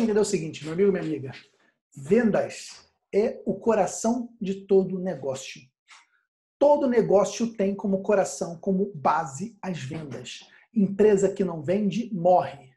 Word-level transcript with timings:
que 0.00 0.04
entender 0.04 0.20
o 0.20 0.24
seguinte, 0.24 0.64
meu 0.64 0.72
amigo, 0.72 0.92
minha 0.92 1.04
amiga. 1.04 1.32
Vendas 1.94 2.90
é 3.14 3.40
o 3.44 3.54
coração 3.54 4.30
de 4.40 4.66
todo 4.66 4.98
negócio. 4.98 5.60
Todo 6.58 6.88
negócio 6.88 7.52
tem 7.54 7.74
como 7.74 8.02
coração, 8.02 8.58
como 8.58 8.92
base, 8.94 9.56
as 9.62 9.78
vendas. 9.82 10.40
Empresa 10.74 11.32
que 11.32 11.44
não 11.44 11.62
vende, 11.62 12.10
morre. 12.14 12.70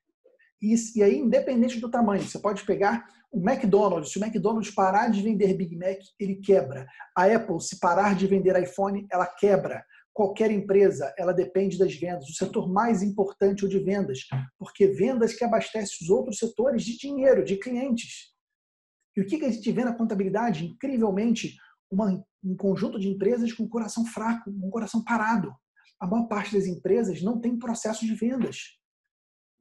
E, 0.62 0.74
e 0.96 1.04
aí, 1.04 1.18
independente 1.18 1.80
do 1.80 1.92
tamanho, 1.92 2.24
você 2.24 2.40
pode 2.40 2.66
pegar 2.66 3.06
o 3.32 3.40
McDonald's. 3.40 4.12
Se 4.12 4.20
o 4.20 4.24
McDonald's 4.24 4.74
parar 4.74 5.10
de 5.10 5.22
vender 5.22 5.54
Big 5.54 5.76
Mac, 5.76 6.00
ele 6.20 6.36
quebra. 6.36 6.88
A 7.16 7.26
Apple, 7.26 7.60
se 7.62 7.80
parar 7.80 8.16
de 8.16 8.28
vender 8.28 8.62
iPhone, 8.62 9.06
ela 9.12 9.28
quebra. 9.28 9.86
Qualquer 10.14 10.52
empresa, 10.52 11.14
ela 11.18 11.34
depende 11.34 11.78
das 11.78 11.96
vendas. 11.96 12.30
O 12.30 12.34
setor 12.34 12.72
mais 12.72 13.02
importante 13.02 13.64
é 13.64 13.68
o 13.68 13.70
de 13.70 13.80
vendas, 13.80 14.20
porque 14.60 14.88
vendas 14.88 15.34
que 15.34 15.44
abastecem 15.44 15.98
os 16.02 16.10
outros 16.10 16.38
setores 16.38 16.84
de 16.84 16.98
dinheiro, 16.98 17.44
de 17.44 17.58
clientes. 17.58 18.32
E 19.18 19.22
o 19.22 19.26
que 19.26 19.44
a 19.44 19.52
gente 19.52 19.72
vê 19.72 19.84
na 19.84 19.96
contabilidade? 19.96 20.66
Incrivelmente, 20.66 21.56
uma, 21.90 22.24
um 22.44 22.56
conjunto 22.56 23.00
de 23.00 23.08
empresas 23.08 23.52
com 23.54 23.64
um 23.64 23.70
coração 23.70 24.06
fraco, 24.06 24.50
um 24.50 24.70
coração 24.70 25.04
parado. 25.04 25.54
A 26.00 26.08
maior 26.08 26.28
parte 26.28 26.54
das 26.54 26.66
empresas 26.66 27.22
não 27.22 27.40
tem 27.40 27.58
processo 27.58 28.06
de 28.06 28.14
vendas. 28.14 28.58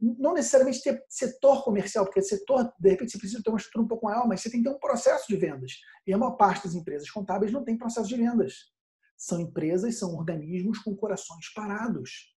Não 0.01 0.35
necessariamente 0.35 0.83
ter 0.83 1.03
setor 1.09 1.63
comercial, 1.63 2.05
porque 2.05 2.21
setor, 2.21 2.73
de 2.79 2.91
repente, 2.91 3.13
você 3.13 3.19
precisa 3.19 3.43
ter 3.43 3.51
uma 3.51 3.59
estrutura 3.59 3.85
um 3.85 3.89
pouco 3.89 4.07
maior, 4.07 4.27
mas 4.27 4.41
você 4.41 4.51
tem 4.51 4.63
que 4.63 4.69
ter 4.69 4.75
um 4.75 4.81
processo 4.81 5.27
de 5.29 5.37
vendas. 5.37 5.73
E 6.07 6.13
a 6.13 6.19
maior 6.19 6.33
parte 6.33 6.65
das 6.65 6.75
empresas 6.75 7.09
contábeis 7.11 7.53
não 7.53 7.65
tem 7.65 7.79
processo 7.79 8.09
de 8.09 8.17
vendas. 8.17 8.73
São 9.17 9.41
empresas, 9.41 9.99
são 9.99 10.17
organismos 10.17 10.79
com 10.79 10.95
corações 10.95 11.53
parados. 11.55 12.33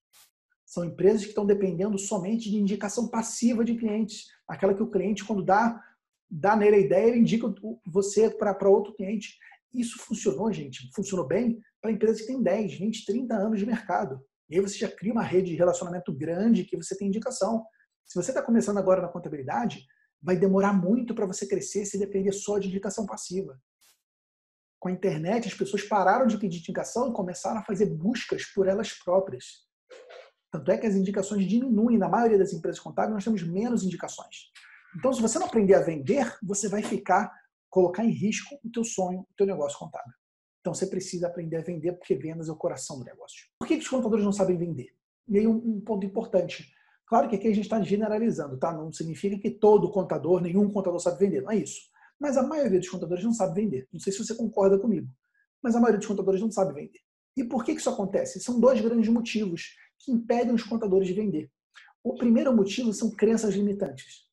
São 0.66 0.84
empresas 0.84 1.22
que 1.22 1.30
estão 1.30 1.46
dependendo 1.46 1.98
somente 1.98 2.50
de 2.50 2.58
indicação 2.58 3.08
passiva 3.08 3.64
de 3.64 3.76
clientes. 3.76 4.26
Aquela 4.48 4.74
que 4.74 4.84
o 4.84 4.90
cliente, 4.90 5.24
quando 5.24 5.44
dá, 5.44 5.82
dá 6.30 6.56
nele 6.56 6.76
a 6.76 6.80
ideia, 6.80 7.08
ele 7.08 7.20
indica 7.20 7.54
você 7.86 8.30
para 8.30 8.70
outro 8.70 8.94
cliente. 8.94 9.38
Isso 9.74 9.99
funcionou, 9.99 10.52
gente, 10.52 10.90
funcionou 10.94 11.27
bem 11.27 11.62
para 11.82 11.91
empresas 11.91 12.22
que 12.22 12.27
têm 12.27 12.41
10, 12.41 12.80
20, 12.80 13.05
30 13.05 13.36
anos 13.36 13.60
de 13.60 13.66
mercado. 13.66 14.20
E 14.49 14.55
aí 14.55 14.62
você 14.62 14.77
já 14.77 14.90
cria 14.90 15.12
uma 15.12 15.24
rede 15.24 15.52
de 15.52 15.55
relacionamento 15.55 16.14
grande 16.14 16.64
que 16.64 16.77
você 16.77 16.98
tem 16.98 17.08
indicação. 17.08 17.66
Se 18.05 18.16
você 18.16 18.32
está 18.32 18.42
começando 18.42 18.77
agora 18.77 19.02
na 19.02 19.08
contabilidade, 19.08 19.86
vai 20.21 20.36
demorar 20.36 20.74
muito 20.74 21.14
para 21.14 21.26
você 21.26 21.48
crescer 21.48 21.86
se 21.86 21.99
depender 21.99 22.32
só 22.32 22.58
de 22.58 22.68
indicação 22.68 23.05
passiva. 23.05 23.60
Com 24.86 24.90
a 24.90 24.91
internet, 24.91 25.48
as 25.48 25.54
pessoas 25.55 25.82
pararam 25.82 26.28
de 26.28 26.38
pedir 26.38 26.60
indicação 26.60 27.10
e 27.10 27.12
começaram 27.12 27.60
a 27.60 27.64
fazer 27.64 27.88
buscas 27.88 28.46
por 28.46 28.68
elas 28.68 28.94
próprias. 28.94 29.66
Tanto 30.52 30.70
é 30.70 30.77
que 30.77 30.86
as 30.86 30.94
indicações 30.94 31.44
diminuem. 31.48 31.98
Na 31.98 32.08
maioria 32.08 32.38
das 32.38 32.54
empresas 32.54 32.80
contábeis, 32.80 33.16
nós 33.16 33.24
temos 33.24 33.42
menos 33.42 33.84
indicações. 33.84 34.52
Então, 34.96 35.12
se 35.12 35.24
você 35.24 35.40
não 35.40 35.48
aprender 35.48 35.74
a 35.74 35.82
vender, 35.82 36.38
você 36.44 36.70
vai 36.70 36.84
ficar 36.84 37.34
colocar 37.68 38.05
em 38.05 38.12
risco 38.12 38.60
o 38.64 38.70
teu 38.70 38.84
sonho, 38.84 39.22
o 39.22 39.27
teu 39.36 39.48
negócio 39.48 39.80
contábil. 39.80 40.14
Então 40.62 40.72
você 40.72 40.86
precisa 40.86 41.26
aprender 41.30 41.58
a 41.58 41.64
vender 41.64 41.94
porque 41.94 42.14
vendas 42.14 42.48
é 42.48 42.52
o 42.52 42.55
coração 42.55 42.99
do 42.99 43.05
negócio. 43.05 43.48
Por 43.60 43.68
que 43.68 43.77
os 43.77 43.88
contadores 43.88 44.24
não 44.24 44.32
sabem 44.32 44.55
vender? 44.55 44.94
E 45.27 45.40
aí 45.40 45.48
um, 45.48 45.82
ponto 45.82 46.05
importante. 46.05 46.72
Claro 47.08 47.27
que 47.27 47.38
aqui 47.38 47.48
a 47.48 47.55
gente 47.55 47.66
está 47.66 47.82
generalizando, 47.82 48.55
tá? 48.60 48.72
Não 48.72 48.94
significa 48.94 49.36
que 49.40 49.49
todo 49.49 49.92
contador, 49.92 50.42
nenhum 50.42 50.70
contador 50.70 50.99
sabe 50.99 51.18
vender, 51.18 51.42
não 51.42 51.49
é 51.49 51.58
isso. 51.58 51.90
Mas 52.20 52.38
a 52.38 52.44
maioria 52.44 52.80
dos 52.80 52.90
contadores 52.90 53.24
não 53.24 53.34
sabe 53.34 53.62
vender. 53.62 53.88
Não 53.91 53.99
sei 53.99 54.13
se 54.13 54.20
você 54.20 54.35
concorda 54.35 54.80
comigo, 54.80 55.08
mas 55.62 55.76
a 55.76 55.80
maioria 55.80 55.99
dos 55.99 56.08
contadores 56.08 56.41
não 56.41 56.52
sabe 56.52 56.74
vender. 56.74 57.02
E 57.35 57.44
por 57.44 57.66
que 57.66 57.74
isso 57.74 57.90
acontece? 57.90 58.40
São 58.40 58.60
dois 58.60 58.80
grandes 58.80 59.10
motivos 59.10 59.76
que 59.99 60.12
impedem 60.12 60.54
os 60.54 60.63
contadores 60.63 61.08
de 61.08 61.13
vender. 61.13 61.52
O 62.04 62.16
primeiro 62.16 62.55
motivo 62.55 62.93
são 62.93 63.10
crenças 63.10 63.54
limitantes. 63.55 64.25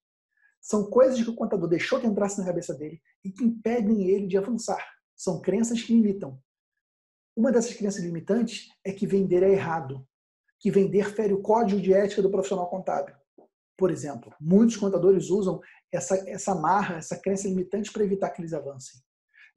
São 0.61 0.89
coisas 0.89 1.21
que 1.21 1.31
o 1.31 1.35
contador 1.35 1.69
deixou 1.69 1.99
que 1.99 2.07
entrasse 2.07 2.39
na 2.39 2.45
cabeça 2.45 2.73
dele 2.75 3.03
e 3.25 3.33
que 3.33 3.43
impedem 3.43 4.09
ele 4.09 4.29
de 4.29 4.39
avançar. 4.39 4.87
São 5.17 5.41
crenças 5.41 5.83
que 5.83 5.93
limitam. 5.93 6.41
Uma 7.35 7.51
dessas 7.51 7.75
crenças 7.75 8.03
limitantes 8.05 8.69
é 8.85 8.93
que 8.93 9.07
vender 9.07 9.43
é 9.43 9.51
errado, 9.51 10.07
que 10.61 10.71
vender 10.71 11.13
fere 11.15 11.33
o 11.33 11.41
código 11.41 11.81
de 11.81 11.93
ética 11.93 12.23
do 12.23 12.31
profissional 12.31 12.69
contábil. 12.69 13.15
Por 13.83 13.91
exemplo, 13.91 14.33
muitos 14.41 14.77
contadores 14.77 15.29
usam 15.29 15.61
essa, 15.91 16.15
essa 16.31 16.55
marra, 16.55 16.99
essa 16.99 17.19
crença 17.19 17.49
limitante 17.49 17.93
para 17.93 18.05
evitar 18.05 18.31
que 18.31 18.41
eles 18.41 18.53
avancem. 18.53 19.01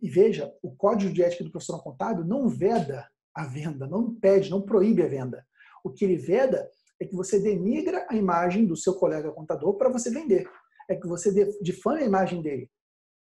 E 0.02 0.10
veja, 0.10 0.52
o 0.64 0.76
código 0.76 1.14
de 1.14 1.22
ética 1.22 1.44
do 1.44 1.52
profissional 1.52 1.84
contábil 1.84 2.26
não 2.26 2.50
veda 2.50 3.08
a 3.36 3.46
venda, 3.46 3.86
não 3.86 4.02
impede, 4.02 4.50
não 4.50 4.64
proíbe 4.64 5.04
a 5.04 5.08
venda. 5.08 5.46
O 5.84 5.92
que 5.92 6.04
ele 6.04 6.18
veda 6.18 6.68
é 7.00 7.06
que 7.06 7.16
você 7.16 7.40
denigra 7.40 8.08
a 8.10 8.16
imagem 8.16 8.66
do 8.66 8.76
seu 8.76 8.96
colega 8.96 9.32
contador 9.32 9.76
para 9.76 9.90
você 9.90 10.10
vender 10.10 10.50
é 10.90 10.96
que 10.96 11.06
você 11.06 11.32
difame 11.62 12.02
a 12.02 12.08
imagem 12.08 12.42
dele. 12.42 12.68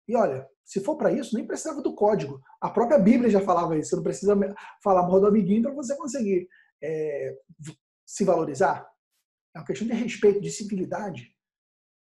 E 0.07 0.15
olha, 0.15 0.47
se 0.65 0.79
for 0.79 0.97
para 0.97 1.11
isso, 1.11 1.35
nem 1.35 1.45
precisava 1.45 1.83
do 1.83 1.97
código. 1.97 2.41
A 2.61 2.71
própria 2.71 3.01
Bíblia 3.01 3.29
já 3.29 3.41
falava 3.41 3.77
isso. 3.77 3.91
Você 3.91 3.97
não 3.97 4.05
precisa 4.05 4.37
falar 4.85 5.03
mal 5.03 5.19
do 5.19 5.27
amiguinho 5.27 5.63
para 5.63 5.75
você 5.75 5.97
conseguir 5.97 6.47
é, 6.81 7.35
se 8.07 8.25
valorizar. 8.25 8.89
É 9.57 9.59
uma 9.59 9.65
questão 9.65 9.89
de 9.89 9.95
respeito, 9.95 10.39
de 10.39 10.51
civilidade. 10.51 11.35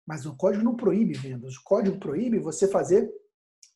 Mas 0.06 0.24
o 0.24 0.34
código 0.34 0.64
não 0.64 0.74
proíbe 0.74 1.12
vendas. 1.12 1.54
O 1.54 1.62
código 1.62 1.98
proíbe 1.98 2.38
você 2.38 2.66
fazer 2.66 3.12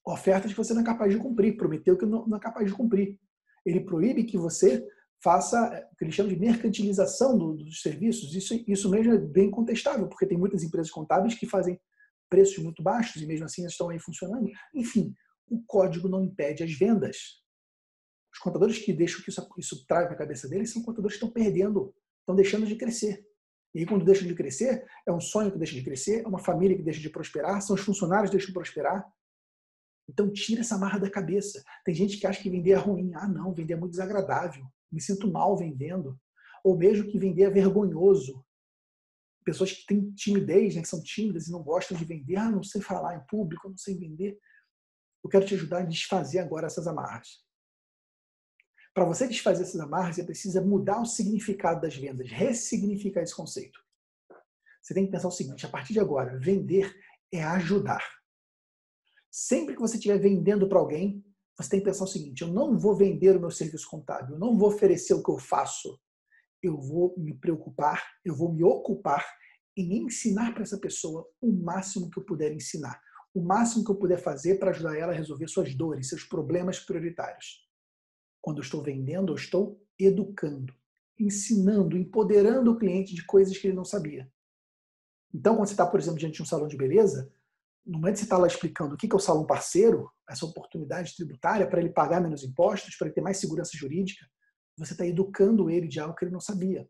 ofertas 0.05 0.51
que 0.51 0.57
você 0.57 0.73
não 0.73 0.81
é 0.81 0.85
capaz 0.85 1.13
de 1.13 1.19
cumprir, 1.19 1.59
prometer 1.59 1.93
o 1.93 1.99
que 1.99 2.07
não 2.07 2.35
é 2.35 2.41
capaz 2.41 2.67
de 2.67 2.73
cumprir. 2.73 3.21
Ele 3.67 3.81
proíbe 3.81 4.25
que 4.25 4.39
você 4.39 4.83
faça 5.23 5.59
é, 5.75 5.87
o 5.93 5.97
que 5.97 6.05
eles 6.05 6.15
chamam 6.15 6.33
de 6.33 6.39
mercantilização 6.39 7.37
do, 7.37 7.55
dos 7.55 7.83
serviços. 7.83 8.35
Isso, 8.35 8.55
isso 8.67 8.89
mesmo 8.89 9.13
é 9.13 9.19
bem 9.19 9.51
contestável, 9.51 10.09
porque 10.09 10.27
tem 10.27 10.39
muitas 10.39 10.63
empresas 10.63 10.91
contábeis 10.91 11.35
que 11.35 11.47
fazem 11.47 11.79
preços 12.31 12.65
muito 12.65 12.83
baixos 12.83 13.21
e 13.21 13.27
mesmo 13.27 13.45
assim 13.45 13.67
estão 13.67 13.91
aí 13.91 13.99
funcionando. 13.99 14.49
Enfim, 14.75 15.13
o 15.49 15.63
código 15.67 16.09
não 16.09 16.25
impede 16.25 16.63
as 16.65 16.73
vendas. 16.73 17.43
Os 18.33 18.39
contadores 18.39 18.79
que 18.79 18.93
deixam 18.93 19.23
que 19.23 19.31
isso, 19.31 19.47
isso 19.59 19.87
traga 19.87 20.11
na 20.11 20.17
cabeça 20.17 20.49
deles 20.49 20.73
são 20.73 20.83
contadores 20.83 21.19
que 21.19 21.25
estão 21.25 21.33
perdendo, 21.33 21.95
estão 22.21 22.35
deixando 22.35 22.67
de 22.67 22.77
crescer. 22.77 23.27
E 23.77 23.87
quando 23.87 24.05
deixam 24.05 24.27
de 24.27 24.35
crescer, 24.35 24.87
é 25.07 25.13
um 25.13 25.21
sonho 25.21 25.53
que 25.53 25.59
deixa 25.59 25.75
de 25.75 25.83
crescer, 25.83 26.25
é 26.25 26.29
uma 26.29 26.39
família 26.39 26.77
que 26.77 26.83
deixa 26.83 27.01
de 27.01 27.11
prosperar, 27.11 27.61
são 27.61 27.77
os 27.77 27.83
funcionários 27.83 28.31
que 28.31 28.37
deixam 28.37 28.49
de 28.49 28.55
prosperar. 28.55 29.07
Então, 30.09 30.33
tira 30.33 30.61
essa 30.61 30.79
marra 30.79 30.99
da 30.99 31.11
cabeça. 31.11 31.63
Tem 31.85 31.95
gente 31.95 32.17
que 32.19 32.27
acha 32.27 32.43
que 32.43 32.49
vender 32.49 32.71
é 32.71 32.77
ruim. 32.77 33.13
Ah, 33.15 33.29
não, 33.29 33.53
vender 33.53 33.75
é 33.75 33.77
muito 33.77 33.91
desagradável 33.91 34.65
me 34.91 35.01
sinto 35.01 35.31
mal 35.31 35.57
vendendo, 35.57 36.19
ou 36.65 36.77
mesmo 36.77 37.09
que 37.09 37.19
vender 37.19 37.45
é 37.45 37.51
vergonhoso. 37.51 38.45
Pessoas 39.45 39.73
que 39.73 39.87
têm 39.87 40.11
timidez, 40.13 40.75
né, 40.75 40.83
que 40.83 40.89
são 40.89 41.03
tímidas 41.03 41.47
e 41.47 41.53
não 41.53 41.63
gostam 41.63 41.97
de 41.97 42.05
vender, 42.05 42.37
ah, 42.37 42.51
não 42.51 42.63
sei 42.63 42.81
falar 42.81 43.17
em 43.17 43.27
público, 43.27 43.69
não 43.69 43.77
sei 43.77 43.97
vender. 43.97 44.39
Eu 45.23 45.31
quero 45.31 45.47
te 45.47 45.55
ajudar 45.55 45.79
a 45.79 45.85
desfazer 45.85 46.39
agora 46.39 46.67
essas 46.67 46.87
amarras. 46.87 47.45
Para 48.97 49.05
você 49.05 49.29
desfazer 49.29 49.63
essas 49.63 49.79
amarras, 49.79 50.17
você 50.17 50.25
precisa 50.25 50.63
mudar 50.63 51.03
o 51.03 51.05
significado 51.05 51.83
das 51.83 51.95
vendas, 51.95 52.31
ressignificar 52.31 53.21
esse 53.21 53.37
conceito. 53.37 53.79
Você 54.81 54.95
tem 54.95 55.05
que 55.05 55.13
pensar 55.13 55.29
o 55.29 55.33
seguinte: 55.33 55.67
a 55.67 55.69
partir 55.69 55.93
de 55.93 56.01
agora, 56.01 56.39
vender 56.39 56.99
é 57.31 57.45
ajudar. 57.45 58.03
Sempre 59.31 59.75
que 59.75 59.83
você 59.83 59.99
estiver 59.99 60.17
vendendo 60.17 60.67
para 60.67 60.79
alguém, 60.79 61.23
você 61.59 61.69
tem 61.69 61.81
que 61.81 61.85
pensar 61.85 62.05
o 62.05 62.09
seguinte: 62.09 62.41
eu 62.41 62.49
não 62.49 62.79
vou 62.79 62.97
vender 62.97 63.37
o 63.37 63.41
meu 63.41 63.51
serviço 63.51 63.87
contábil, 63.87 64.37
eu 64.37 64.39
não 64.39 64.57
vou 64.57 64.71
oferecer 64.71 65.13
o 65.13 65.23
que 65.23 65.31
eu 65.31 65.39
faço. 65.39 66.01
Eu 66.63 66.81
vou 66.81 67.15
me 67.19 67.35
preocupar, 67.35 68.03
eu 68.25 68.35
vou 68.35 68.51
me 68.51 68.65
ocupar 68.65 69.27
em 69.77 70.05
ensinar 70.05 70.55
para 70.55 70.63
essa 70.63 70.79
pessoa 70.79 71.29
o 71.39 71.53
máximo 71.53 72.11
que 72.11 72.19
eu 72.19 72.25
puder 72.25 72.51
ensinar, 72.51 72.99
o 73.35 73.43
máximo 73.43 73.85
que 73.85 73.91
eu 73.91 73.97
puder 73.97 74.23
fazer 74.23 74.59
para 74.59 74.71
ajudar 74.71 74.97
ela 74.97 75.13
a 75.13 75.17
resolver 75.17 75.49
suas 75.49 75.75
dores, 75.75 76.09
seus 76.09 76.25
problemas 76.25 76.81
prioritários. 76.81 77.66
Quando 78.47 78.59
eu 78.59 78.63
estou 78.63 78.81
vendendo, 78.81 79.33
eu 79.33 79.35
estou 79.35 79.85
educando, 79.99 80.73
ensinando, 81.19 81.99
empoderando 81.99 82.71
o 82.71 82.79
cliente 82.79 83.13
de 83.13 83.27
coisas 83.27 83.59
que 83.59 83.67
ele 83.67 83.75
não 83.75 83.85
sabia. 83.85 84.33
Então, 85.35 85.57
quando 85.57 85.67
você 85.67 85.73
está, 85.75 85.85
por 85.85 85.99
exemplo, 85.99 86.21
diante 86.21 86.37
de 86.37 86.43
um 86.45 86.47
salão 86.47 86.69
de 86.69 86.77
beleza, 86.77 87.29
no 87.85 87.99
momento 87.99 88.15
que 88.15 88.21
você 88.21 88.25
está 88.27 88.39
lá 88.39 88.47
explicando 88.47 88.95
o 88.95 88.97
que 88.97 89.09
é 89.11 89.17
o 89.17 89.19
salão 89.19 89.45
parceiro, 89.45 90.09
essa 90.31 90.47
oportunidade 90.47 91.17
tributária 91.17 91.67
para 91.67 91.81
ele 91.81 91.91
pagar 91.91 92.21
menos 92.21 92.45
impostos, 92.45 92.95
para 92.95 93.09
ele 93.09 93.17
ter 93.17 93.21
mais 93.21 93.37
segurança 93.39 93.73
jurídica, 93.75 94.25
você 94.77 94.93
está 94.93 95.05
educando 95.05 95.69
ele 95.69 95.89
de 95.89 95.99
algo 95.99 96.15
que 96.15 96.25
ele 96.25 96.33
não 96.33 96.39
sabia. 96.39 96.89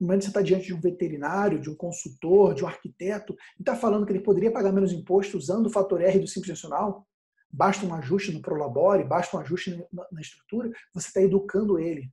No 0.00 0.08
momento 0.08 0.22
que 0.22 0.24
você 0.24 0.30
está 0.30 0.42
diante 0.42 0.66
de 0.66 0.74
um 0.74 0.80
veterinário, 0.80 1.60
de 1.60 1.70
um 1.70 1.76
consultor, 1.76 2.54
de 2.54 2.64
um 2.64 2.66
arquiteto, 2.66 3.36
e 3.56 3.62
está 3.62 3.76
falando 3.76 4.04
que 4.04 4.10
ele 4.10 4.24
poderia 4.24 4.50
pagar 4.50 4.72
menos 4.72 4.90
imposto 4.90 5.38
usando 5.38 5.66
o 5.66 5.70
fator 5.70 6.00
R 6.00 6.18
do 6.18 6.26
Simples 6.26 6.48
Nacional, 6.48 7.06
basta 7.52 7.84
um 7.84 7.94
ajuste 7.94 8.32
no 8.32 8.40
Prolabore, 8.40 9.04
basta 9.04 9.36
um 9.36 9.40
ajuste 9.40 9.84
na 9.92 10.20
estrutura, 10.20 10.70
você 10.94 11.08
está 11.08 11.20
educando 11.20 11.78
ele. 11.78 12.10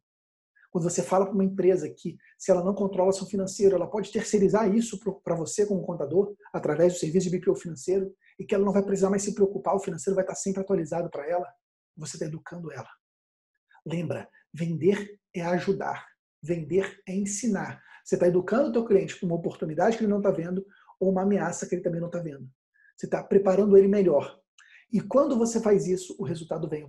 Quando 0.69 0.83
você 0.83 1.01
fala 1.01 1.25
para 1.25 1.33
uma 1.33 1.43
empresa 1.43 1.89
que, 1.89 2.17
se 2.37 2.51
ela 2.51 2.63
não 2.63 2.75
controla 2.75 3.11
seu 3.11 3.25
financeiro, 3.25 3.75
ela 3.75 3.89
pode 3.89 4.11
terceirizar 4.11 4.71
isso 4.73 4.99
para 5.23 5.35
você 5.35 5.65
como 5.65 5.81
contador, 5.81 6.35
através 6.53 6.93
do 6.93 6.99
serviço 6.99 7.29
de 7.29 7.39
BPO 7.39 7.55
financeiro, 7.55 8.13
e 8.37 8.45
que 8.45 8.53
ela 8.53 8.63
não 8.63 8.73
vai 8.73 8.83
precisar 8.83 9.09
mais 9.09 9.23
se 9.23 9.33
preocupar, 9.33 9.75
o 9.75 9.79
financeiro 9.79 10.15
vai 10.15 10.23
estar 10.23 10.35
sempre 10.35 10.61
atualizado 10.61 11.09
para 11.09 11.27
ela, 11.27 11.47
você 11.97 12.17
está 12.17 12.25
educando 12.25 12.71
ela. 12.71 12.89
Lembra, 13.85 14.29
vender 14.53 15.19
é 15.33 15.41
ajudar, 15.41 16.05
vender 16.41 17.01
é 17.07 17.15
ensinar. 17.15 17.81
Você 18.03 18.15
está 18.15 18.27
educando 18.27 18.69
o 18.69 18.71
teu 18.71 18.85
cliente 18.85 19.17
para 19.17 19.25
uma 19.25 19.35
oportunidade 19.35 19.97
que 19.97 20.03
ele 20.03 20.11
não 20.11 20.19
está 20.19 20.31
vendo, 20.31 20.63
ou 20.99 21.11
uma 21.11 21.23
ameaça 21.23 21.67
que 21.67 21.75
ele 21.75 21.81
também 21.81 21.99
não 21.99 22.07
está 22.07 22.19
vendo. 22.19 22.47
Você 22.95 23.07
está 23.07 23.23
preparando 23.23 23.77
ele 23.77 23.87
melhor. 23.87 24.38
E 24.91 24.99
quando 24.99 25.37
você 25.37 25.61
faz 25.61 25.87
isso, 25.87 26.15
o 26.17 26.23
resultado 26.23 26.67
vem. 26.67 26.87